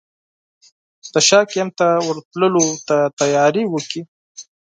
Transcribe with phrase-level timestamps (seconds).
[1.13, 4.01] د شاه کمپ ته ورتللو ته تیاري وکړي.